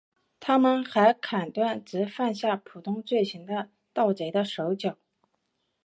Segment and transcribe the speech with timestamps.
[0.39, 4.97] 他们还砍断只犯下普通罪行的盗贼的手脚。